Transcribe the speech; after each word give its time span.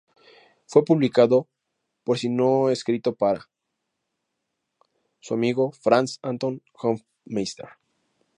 Fue 0.65 0.83
publicado 0.83 1.47
por 2.03 2.17
-si 2.17 2.27
no 2.27 2.71
escrito 2.71 3.13
para- 3.13 3.47
su 5.19 5.35
amigo 5.35 5.69
Franz 5.73 6.17
Anton 6.23 6.63
Hoffmeister. 6.73 7.69